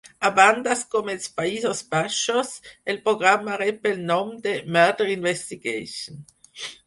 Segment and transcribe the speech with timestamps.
[0.27, 2.55] A bandes com els Països Baixos,
[2.93, 6.25] el programa rep el nom de "Murder Investigation".